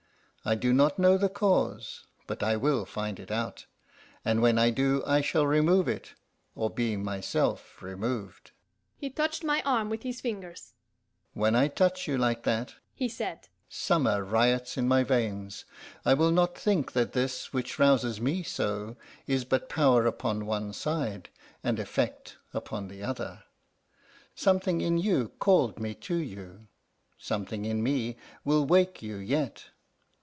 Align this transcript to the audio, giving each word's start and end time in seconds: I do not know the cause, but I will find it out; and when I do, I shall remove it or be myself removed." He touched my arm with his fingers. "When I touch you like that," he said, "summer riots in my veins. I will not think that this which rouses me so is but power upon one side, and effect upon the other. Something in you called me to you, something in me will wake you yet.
I 0.43 0.55
do 0.55 0.73
not 0.73 0.97
know 0.97 1.19
the 1.19 1.29
cause, 1.29 2.05
but 2.25 2.41
I 2.41 2.57
will 2.57 2.83
find 2.83 3.19
it 3.19 3.29
out; 3.29 3.67
and 4.25 4.41
when 4.41 4.57
I 4.57 4.71
do, 4.71 5.03
I 5.05 5.21
shall 5.21 5.45
remove 5.45 5.87
it 5.87 6.15
or 6.55 6.71
be 6.71 6.97
myself 6.97 7.79
removed." 7.79 8.49
He 8.97 9.11
touched 9.11 9.43
my 9.43 9.61
arm 9.61 9.87
with 9.91 10.01
his 10.01 10.19
fingers. 10.19 10.73
"When 11.35 11.55
I 11.55 11.67
touch 11.67 12.07
you 12.07 12.17
like 12.17 12.41
that," 12.41 12.73
he 12.95 13.07
said, 13.07 13.49
"summer 13.69 14.23
riots 14.25 14.77
in 14.77 14.87
my 14.87 15.03
veins. 15.03 15.65
I 16.03 16.15
will 16.15 16.31
not 16.31 16.57
think 16.57 16.93
that 16.93 17.13
this 17.13 17.53
which 17.53 17.77
rouses 17.77 18.19
me 18.19 18.41
so 18.41 18.95
is 19.27 19.45
but 19.45 19.69
power 19.69 20.07
upon 20.07 20.47
one 20.47 20.73
side, 20.73 21.29
and 21.63 21.77
effect 21.79 22.37
upon 22.51 22.87
the 22.87 23.03
other. 23.03 23.43
Something 24.33 24.81
in 24.81 24.97
you 24.97 25.27
called 25.37 25.79
me 25.79 25.93
to 25.93 26.15
you, 26.15 26.65
something 27.19 27.63
in 27.63 27.83
me 27.83 28.17
will 28.43 28.65
wake 28.65 29.03
you 29.03 29.17
yet. 29.17 29.65